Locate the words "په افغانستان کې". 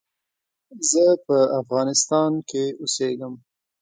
1.25-2.63